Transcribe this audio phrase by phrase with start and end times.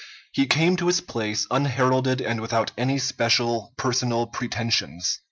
[0.31, 5.19] He came to his place unheralded and without any special personal pretensions.